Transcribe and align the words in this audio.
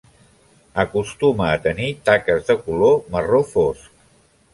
Acostuma 0.83 1.49
a 1.49 1.59
tenir 1.65 1.89
taques 2.09 2.47
de 2.47 2.55
color 2.63 2.97
marró 3.17 3.43
fosc. 3.51 3.93